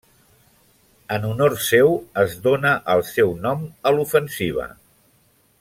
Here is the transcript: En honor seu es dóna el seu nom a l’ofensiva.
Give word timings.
En 1.17 1.27
honor 1.31 1.55
seu 1.67 1.93
es 2.23 2.35
dóna 2.49 2.73
el 2.97 3.07
seu 3.13 3.37
nom 3.47 3.65
a 3.91 3.97
l’ofensiva. 3.99 4.71